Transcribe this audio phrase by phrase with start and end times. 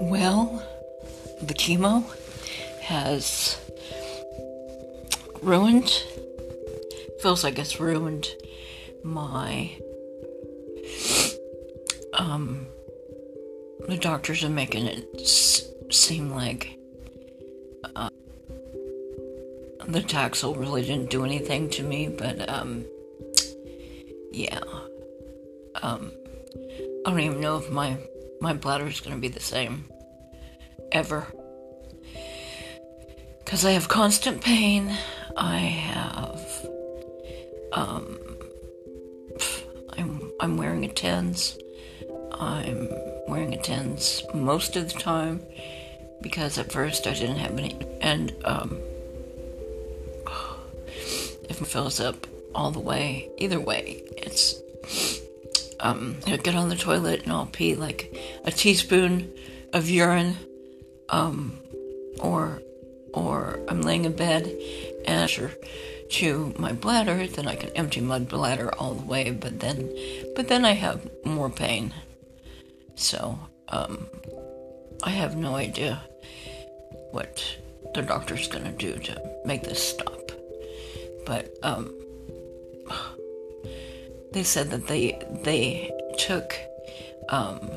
[0.00, 0.62] Well,
[1.42, 2.02] the chemo
[2.80, 3.58] has
[5.42, 5.90] ruined,
[7.20, 8.30] feels like it's ruined
[9.02, 9.70] my,
[12.14, 12.66] um,
[13.86, 16.78] the doctors are making it s- seem like
[17.94, 18.08] uh,
[19.88, 22.84] the Taxol really didn't do anything to me, but, um,
[24.30, 24.60] yeah.
[25.82, 26.12] Um,
[27.06, 27.96] I don't even know if my
[28.40, 29.90] my bladder is going to be the same
[30.92, 31.26] ever.
[33.44, 34.94] Because I have constant pain.
[35.36, 36.66] I have.
[37.72, 38.18] Um,
[39.96, 41.58] I'm, I'm wearing a TENS.
[42.32, 42.88] I'm
[43.26, 45.42] wearing a TENS most of the time
[46.20, 47.76] because at first I didn't have any.
[48.00, 48.78] And um,
[51.48, 54.60] if it fills up all the way, either way, it's
[55.80, 59.32] um, get on the toilet and I'll pee like a teaspoon
[59.72, 60.36] of urine,
[61.08, 61.58] um,
[62.20, 62.62] or
[63.14, 64.46] or I'm laying in bed
[65.06, 65.26] and I
[66.10, 69.30] to my bladder, then I can empty my bladder all the way.
[69.30, 69.90] But then,
[70.34, 71.92] but then I have more pain.
[72.94, 74.06] So um,
[75.02, 76.02] I have no idea
[77.10, 77.44] what
[77.94, 80.17] the doctor's gonna do to make this stop.
[81.28, 81.94] But um,
[84.32, 86.54] they said that they they took
[87.28, 87.70] um,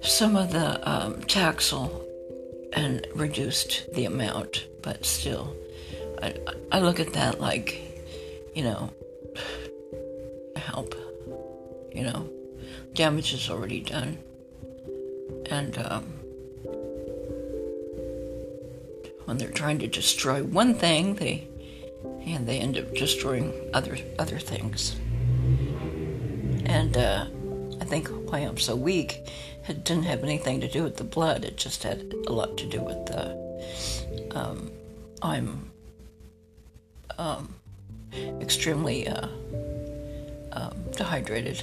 [0.00, 2.00] some of the um, Taxol
[2.72, 5.54] and reduced the amount, but still,
[6.22, 6.34] I,
[6.72, 7.78] I look at that like,
[8.54, 8.90] you know,
[10.56, 10.94] help,
[11.94, 12.26] you know,
[12.94, 14.16] damage is already done,
[15.50, 16.23] and um,
[19.24, 21.48] when they're trying to destroy one thing, they
[22.26, 24.96] and they end up destroying other other things.
[26.66, 27.26] And uh,
[27.80, 29.20] I think why I'm so weak
[29.66, 31.44] it didn't have anything to do with the blood.
[31.44, 33.44] It just had a lot to do with the
[34.34, 34.70] um,
[35.22, 35.70] I'm
[37.16, 37.54] um,
[38.40, 39.28] extremely uh,
[40.52, 41.62] um, dehydrated.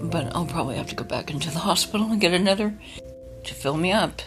[0.00, 2.74] But I'll probably have to go back into the hospital and get another
[3.44, 4.22] to fill me up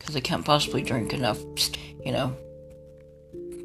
[0.00, 1.38] because I can't possibly drink enough,
[2.04, 2.34] you know,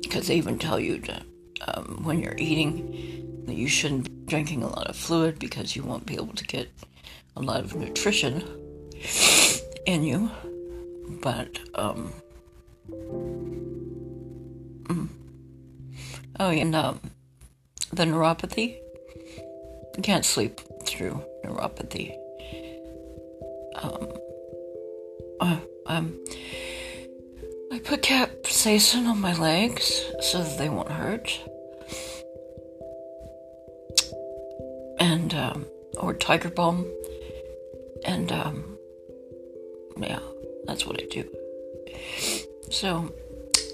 [0.01, 1.21] because they even tell you to,
[1.67, 5.83] um, when you're eating that you shouldn't be drinking a lot of fluid because you
[5.83, 6.67] won't be able to get
[7.37, 8.43] a lot of nutrition
[9.85, 10.29] in you.
[11.21, 12.11] But, um,
[14.83, 15.07] mm.
[16.39, 16.99] oh, and um,
[17.93, 18.77] the neuropathy,
[19.95, 22.17] you can't sleep through neuropathy.
[23.75, 24.07] Um,
[25.39, 26.19] uh, um,
[27.71, 31.39] I put capsaicin on my legs so that they won't hurt.
[34.99, 35.65] And, um,
[35.97, 36.85] or tiger balm.
[38.05, 38.77] And, um,
[39.97, 40.19] yeah,
[40.65, 41.29] that's what I do.
[42.71, 43.13] So,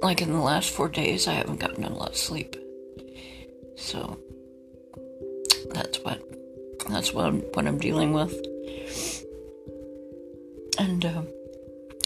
[0.02, 2.56] like in the last four days, I haven't gotten a lot of sleep.
[3.76, 4.20] So,
[5.74, 6.22] that's what,
[6.90, 8.34] that's what I'm, what I'm dealing with.
[10.78, 11.28] And, um,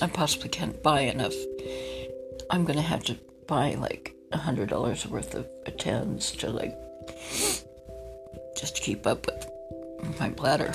[0.01, 1.33] I possibly can't buy enough.
[2.49, 3.17] I'm gonna have to
[3.47, 6.77] buy like a hundred dollars worth of attends to like
[8.57, 10.73] just keep up with my bladder.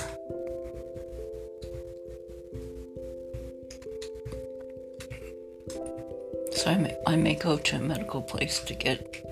[6.52, 9.25] So I may, I may go to a medical place to get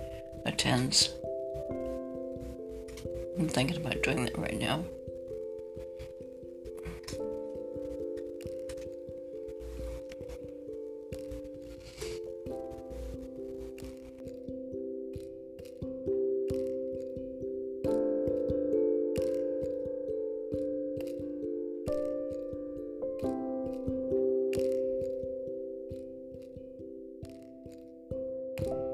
[0.44, 1.14] attends.
[3.38, 4.84] I'm thinking about doing that right now.
[28.66, 28.87] You